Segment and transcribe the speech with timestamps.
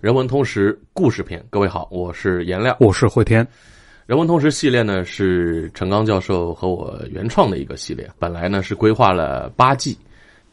[0.00, 3.44] 人文通识故事篇，各位好，我是颜亮，我是慧天。
[4.06, 9.98] 人文通识系列呢是陈刚教授和我原创的一个系列，本来呢是规划了八季，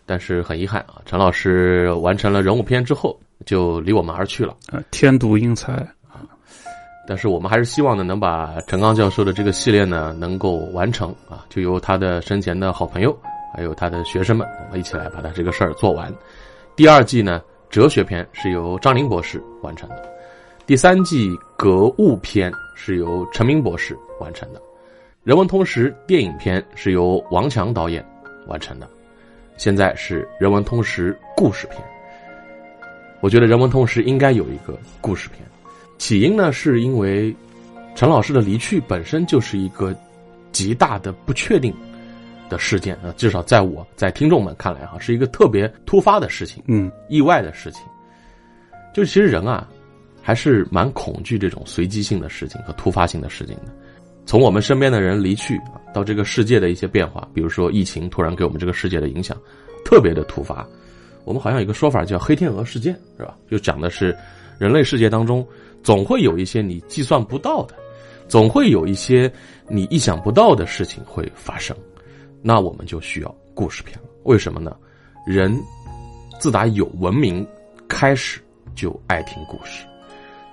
[0.03, 4.57] 但是很遗憾啊，陈老师完成了人物篇之后就离我们而去了。
[4.71, 5.73] 呃，天妒英才
[6.09, 6.25] 啊！
[7.07, 13.15] 但是我们还是希望呢能把陈刚教授的这个系列呢能够完成啊，就由他的生前的好朋友
[13.53, 16.11] 还有他的学生们，我们一起来把他这个事儿做完。
[16.75, 17.39] 第二季呢。
[17.75, 20.09] 哲学篇是由张林博士完成的，
[20.65, 24.61] 第三季格物篇是由陈明博士完成的，
[25.25, 28.01] 人文通识电影篇是由王强导演
[28.47, 28.87] 完成的，
[29.57, 31.83] 现在是人文通识故事篇。
[33.19, 35.45] 我觉得人文通识应该有一个故事篇，
[35.97, 37.35] 起因呢是因为
[37.93, 39.93] 陈老师的离去本身就是一个
[40.53, 41.75] 极大的不确定。
[42.49, 47.81] 的事件啊，至少在我在听众们看来哈，是一个特别突发的事情，嗯，意外的事情。
[48.93, 49.67] 就其实人啊，
[50.21, 53.73] 还是蛮恐惧这种随机性的事情和突发性的事情的。
[54.25, 59.37] 从我们身边的人离去啊，到这个世界的一些变化，比如说疫情突然给我们这个世界的影响，
[59.83, 60.65] 特别的突发。
[61.25, 63.35] 我们好像有一个说法叫“黑天鹅事件”，是吧？
[63.49, 64.15] 就讲的是
[64.57, 65.45] 人类世界当中
[65.83, 67.75] 总会有一些你计算不到的，
[68.27, 69.31] 总会有一些
[69.67, 71.75] 你意想不到的事情会发生。
[72.47, 74.03] 那我们就需要故事片了。
[74.25, 74.77] 为什么呢？
[75.25, 75.59] 人
[76.39, 77.43] 自打有文明
[77.87, 78.39] 开始
[78.75, 79.83] 就爱听故事。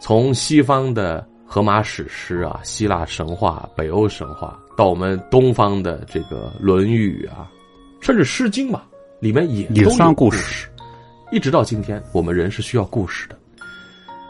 [0.00, 7.52] 从西方的荷马史诗啊、希腊神话、北欧神话，到我们东方的这个《论语》啊，
[8.00, 8.84] 甚至《诗经》嘛，
[9.20, 10.70] 里面也也算故事。
[11.30, 13.38] 一直到今天，我们人是需要故事的。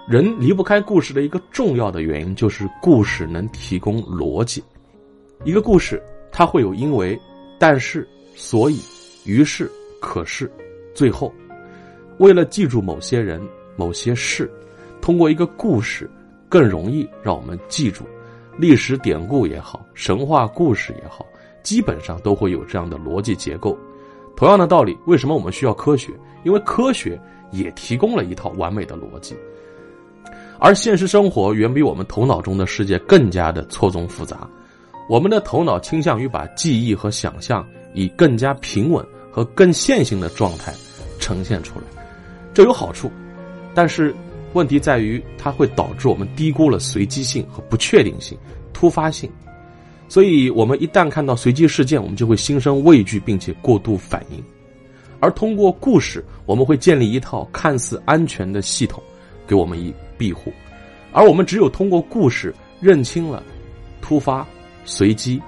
[0.08, 4.60] 人离不开故事的一个重要的原因，就是故事能提供逻辑。
[5.44, 6.02] 一个故事，
[6.32, 7.16] 它会有因为。
[7.62, 8.80] 但是，所以，
[9.24, 10.50] 于是，可是，
[10.92, 11.32] 最后，
[12.18, 13.40] 为了记住某些人、
[13.76, 14.50] 某些事，
[15.00, 16.10] 通过一个故事，
[16.48, 18.04] 更容易让我们记住。
[18.58, 21.24] 历史典故也好，神话故事也好，
[21.62, 23.78] 基本上都会有这样的逻辑结构。
[24.34, 26.12] 同样的道理，为什么我们需要科学？
[26.42, 27.16] 因为科学
[27.52, 29.36] 也提供了一套完美的逻辑。
[30.58, 34.50] 而现实生活远比我们头脑中的世界更加的错综复杂。
[35.08, 40.72] 我们的头脑倾向于把记忆和想象以更加平稳和更线性的状态
[41.18, 41.84] 呈现出来，
[42.54, 43.10] 这有好处，
[43.74, 44.14] 但是
[44.52, 48.38] 问题在于它会导致我们低估了随机性和不确定性、
[48.72, 49.30] 突发性。
[50.08, 54.42] 所以，我们一旦看到随机事件，我们就会心生畏惧，并且过度反应。
[55.20, 59.02] 而通过故事，我们会建立一套看似安全的系统，
[59.46, 60.52] 给我们以庇护。
[61.12, 63.42] 而我们只有通过故事认清了
[64.02, 64.46] 突发。
[64.84, 65.40] 随机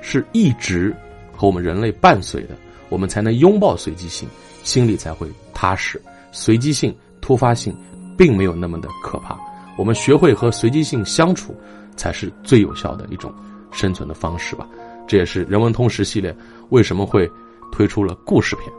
[0.00, 0.94] 是一直
[1.32, 2.56] 和我们人类伴随的，
[2.88, 4.28] 我们才能拥抱随机性，
[4.62, 6.00] 心里才会踏实。
[6.30, 7.76] 随机性、突发性
[8.16, 9.38] 并没有那么的可怕，
[9.76, 11.54] 我们学会和随机性相处，
[11.96, 13.32] 才是最有效的一种
[13.70, 14.66] 生存的方式吧。
[15.06, 16.34] 这也是人文通识系列
[16.70, 17.30] 为什么会
[17.70, 18.72] 推出了故事片。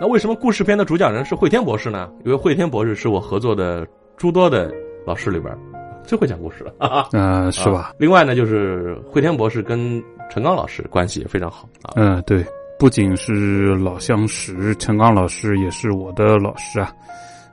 [0.00, 2.10] 那为什么故事片的主讲人是慧天博士呢？
[2.24, 3.86] 因为慧天博士是我合作的
[4.16, 4.72] 诸多的
[5.06, 5.56] 老师里边。
[6.06, 7.94] 最会讲故事了 啊，嗯，是吧？
[7.98, 11.94] 另外呢，就是慧天博士跟陈刚老师关系也非常好啊。
[11.96, 12.44] 嗯，对，
[12.78, 16.92] 不仅是老相识，陈刚老师也是我的老师啊。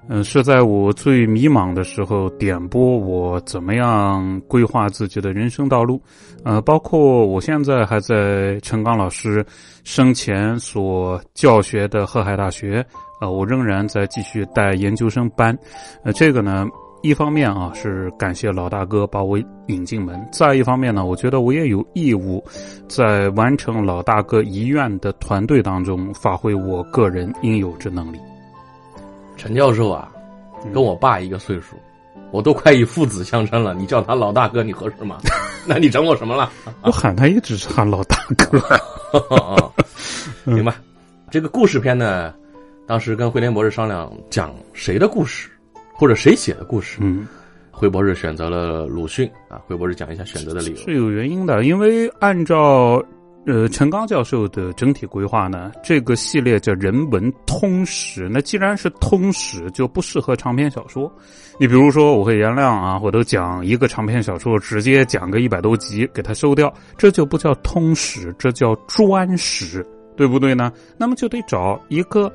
[0.10, 6.02] 嗯，是在我最迷茫的时候点拨我怎么样规划自己的人生道路。
[6.44, 9.46] 呃，包括我现在还在陈刚老师
[9.84, 12.84] 生前所教学的河海大学，
[13.22, 15.58] 呃，我仍然在继续带研究生班。
[16.04, 16.66] 呃，这个呢。
[17.02, 22.44] 一方面啊，是感谢老大哥把我引进门；再一方面呢，我觉得我也有义务，
[22.88, 28.20] 在完成老大哥遗愿的团队当中，发挥我个人应有之能力。
[29.36, 30.12] 陈教授啊，
[30.72, 31.76] 跟我爸一个岁数，
[32.30, 35.18] 我都快以父子相称了，你叫他老大哥，你合适吗？
[35.66, 36.52] 那你整我什么了？
[36.84, 38.62] 我喊他一直是喊老大哥。
[40.46, 40.72] 明白，
[41.32, 42.32] 这个故事片呢，
[42.88, 45.50] 当时跟慧莲博士商量，讲谁的故事？
[46.02, 46.98] 或者谁写的故事？
[47.00, 47.28] 嗯，
[47.70, 49.62] 惠博士选择了鲁迅啊。
[49.68, 53.00] 惠博士讲一下选择的理由是有原因的，因为按照
[53.46, 58.28] 呃陈刚教授的整体规划呢，这个系列叫人文通史。
[58.32, 61.08] 那既然是通史，就不适合长篇小说。
[61.60, 69.86] 你比如说，我会原谅啊，我都讲一个长篇小说，直接讲个一百多集，给它收掉，这就不叫通史，这叫专史。
[70.16, 70.72] 对不对呢？
[70.98, 72.32] 那么就得找一个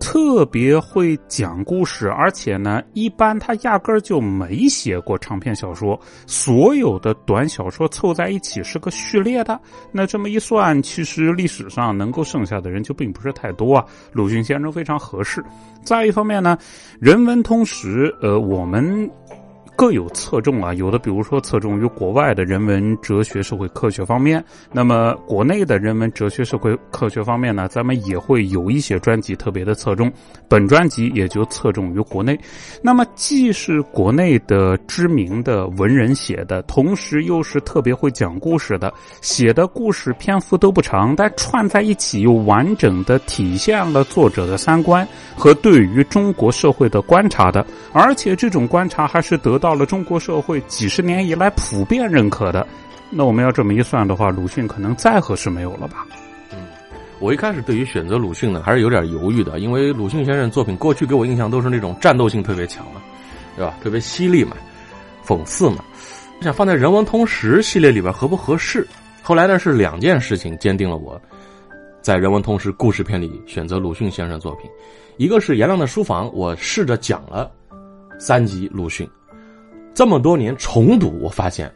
[0.00, 9.60] 特别会讲故事，而且呢，一般他压根儿就没写过长篇小说，所有的短小说凑在一起是个序列的。
[9.92, 13.84] 那这么一算，其实历史上能够剩下的人就并不是太多啊。
[14.12, 15.44] 鲁迅先生非常合适。
[15.82, 16.56] 再一方面呢，
[17.00, 19.10] 人文通识，呃，我们。
[19.78, 30.12] 各有侧重啊，有的比如说侧重于国外的人文、哲学、社会科学方面，那么国内的人文、哲学、社会科学方面呢，咱们也会有一些专辑特别的侧重。
[30.48, 32.36] 本专辑也就侧重于国内。
[32.82, 49.67] 那么既是国内的知名的文人写的，同时又是特别会讲故事的，写的故事篇幅都不长，但串在一起又完整的体现了作者的三观和对于中国社会的观察的，而且这种观察还是得到。
[49.68, 52.66] 到了中国社会几十年以来普遍认可的，
[53.10, 56.06] 那我们要这么一算的话，鲁迅可能再合适没有了吧？
[56.52, 56.56] 嗯，
[57.20, 63.00] 我一开始对于选择鲁迅呢，还是有点犹豫的，因为鲁迅先生作品过去给我印象都是那种战斗性特别强的，
[63.56, 63.74] 对吧？
[63.82, 64.56] 特别犀利嘛，
[65.22, 65.84] 讽刺嘛，
[66.38, 68.88] 我想放在人文通识系列里边合不合适？
[69.22, 71.20] 后来呢是两件事情坚定了我
[72.00, 74.70] 在人文通识故事片里选择鲁迅先生作品，
[75.18, 77.50] 一个是颜良的书房，我试着讲了
[78.18, 79.06] 三集鲁迅。
[79.98, 81.68] 这么多年重读，我发现，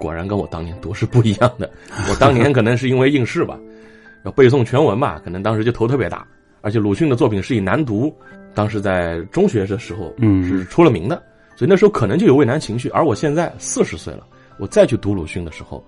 [0.00, 1.70] 果然跟我当年读是不一样的。
[2.10, 3.56] 我当年可能是因为应试吧，
[4.24, 6.26] 要背诵全文吧，可能当时就头特别大。
[6.60, 8.12] 而且鲁迅的作品是以难读，
[8.52, 11.22] 当时在中学的时候，嗯，是出了名的，
[11.54, 12.88] 所以那时候可能就有畏难情绪。
[12.88, 14.26] 而我现在四十岁了，
[14.58, 15.80] 我再去读鲁迅的时候。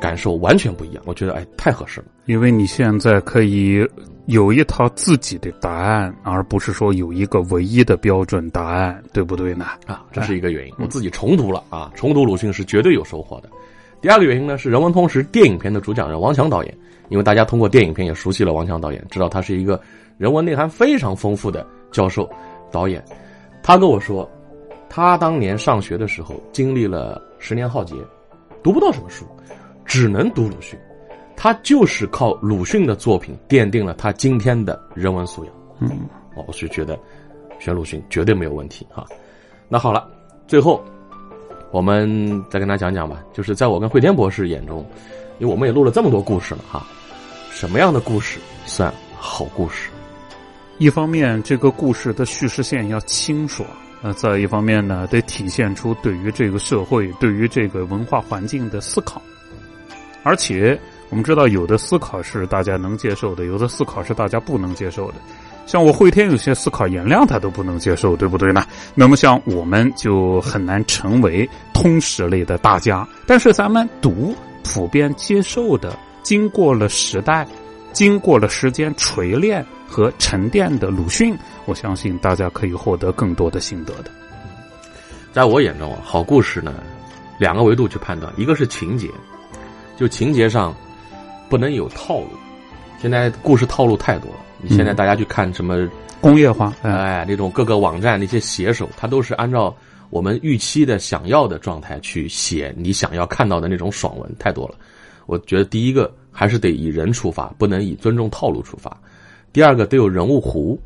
[0.00, 2.06] 感受完全不一样，我觉得哎，太合适了。
[2.26, 3.86] 因为你现在可以
[4.26, 9.66] 有一套自己的答案，而不是说有一个唯一的标准答案，对不对呢？
[9.86, 10.74] 啊，这是一个原因。
[10.78, 13.48] 我自己重读了啊，重读鲁迅是绝对有收获的。
[14.00, 16.78] 第二个原因呢，是人文通识电影片的主讲人王强导演，
[17.08, 19.80] 因为大家通过电影片也熟悉了王强导演，知道他是一个
[20.16, 22.28] 人文内涵非常丰富的教授
[22.70, 23.04] 导演。
[23.62, 24.30] 他跟我说，
[24.88, 27.96] 他当年上学的时候经历了十年浩劫，
[28.62, 29.24] 读不到什么书。
[29.88, 30.78] 只能读鲁迅，
[31.34, 35.54] 他就是靠鲁迅的作品奠定了他今天的人文素养。
[35.80, 35.90] 嗯，
[36.46, 36.96] 我是觉得
[37.58, 39.06] 选鲁迅绝对没有问题哈。
[39.66, 40.06] 那好了，
[40.46, 40.84] 最后
[41.72, 44.84] 我们再跟他讲讲吧，就是在我跟慧天博士眼中，
[45.38, 46.86] 因为我们也录了这么多故事了哈，
[47.50, 49.88] 什么样的故事算好故事？
[50.76, 53.66] 一方面，这个故事的叙事线要清爽；
[54.02, 59.22] 那再一方面呢，得体现出对于这个社会、对于这个文化环境的思考。
[60.22, 60.78] 而且
[61.10, 65.14] 我们知道，有的思考是大家能接受的，有的思考是大家不能接受的。
[65.66, 68.64] 像我会天有些思考，颜亮他都不能接受，对不对呢？
[68.94, 73.06] 那么像我们就很难成为通识类的大家。
[73.26, 74.34] 但是咱们读
[74.64, 77.46] 普遍接受的，经过了时代、
[77.92, 81.36] 经过了时间锤炼和沉淀的鲁迅，
[81.66, 84.10] 我相信大家可以获得更多的心得的。
[85.32, 86.72] 在我眼中，好故事呢，
[87.38, 89.10] 两个维度去判断，一个是情节。
[89.98, 90.72] 就情节上，
[91.48, 92.28] 不能有套路。
[93.00, 94.38] 现在故事套路太多了。
[94.62, 95.88] 你现在大家去看什么
[96.20, 99.76] 工业化，哎，那种各个网站那些写手，他都是按照
[100.10, 104.76] 我们预期的、想要的状态去写你想要看到的那种爽文，太多了。
[105.26, 108.96] 我觉得第一个还是得以人出发，不能以尊重套路出发。
[109.52, 110.78] 第二个得有人物弧，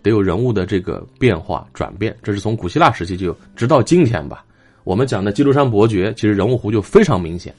[0.00, 2.16] 得有人物的这个变化转变。
[2.22, 4.42] 这是从古希腊时期就直到今天吧。
[4.84, 7.54] 我们讲的《基督山伯爵》，其实人物弧就非常明显。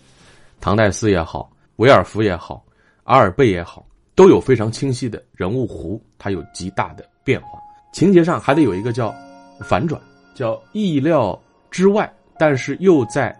[0.60, 2.64] 唐代斯也好，维尔福也好，
[3.04, 3.86] 阿尔贝也好，
[4.16, 7.60] 都有非常清晰的人物弧，它有极大的变化。
[7.94, 9.14] 情节上还得有一个叫
[9.62, 10.02] 反转，
[10.34, 13.36] 叫意料之外，但是又在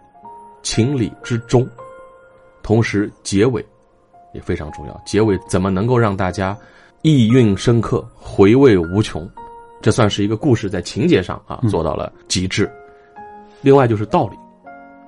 [0.62, 1.68] 情理之中。
[2.62, 3.64] 同时，结尾
[4.32, 5.02] 也非常重要。
[5.04, 6.56] 结尾怎么能够让大家
[7.02, 9.28] 意蕴深刻、回味无穷？
[9.82, 12.70] 这算是一个故事在情节上啊做到了极致。
[13.60, 14.36] 另外就是道理。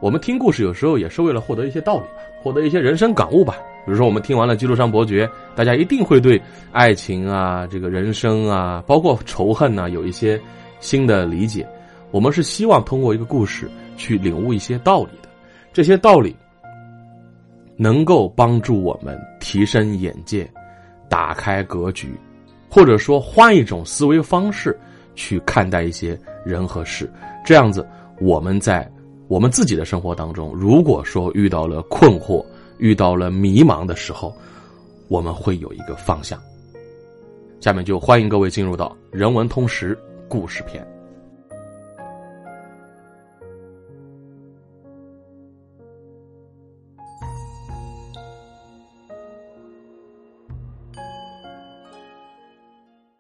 [0.01, 3.57] 我们听故事有时候也是为了获得一些道理吧，获得一些人生感悟吧。
[3.85, 5.27] 比如说，我们听完了《基督山伯爵》，
[5.57, 6.41] 大家一定会对
[6.71, 10.41] 爱情啊、这个人生啊，包括仇恨呐，有一些
[10.79, 11.67] 新的理解。
[12.13, 15.29] 我们是希望通过一个故事去领悟一些道理的，
[15.73, 16.37] 这些道理
[17.77, 20.49] 能够帮助我们提升眼界、
[21.09, 22.15] 打开格局，
[22.71, 24.79] 或者说换一种思维方式
[25.17, 27.11] 去看待一些人和事。
[27.45, 27.85] 这样子，
[28.21, 28.89] 我们在。
[29.29, 32.43] 我们自己的生活当中，如果说遇到了困惑、
[32.79, 34.35] 遇到了迷茫的时候，
[35.07, 36.41] 我们会有一个方向。
[37.61, 40.98] 下面就欢迎各位进入到人文通识故事篇。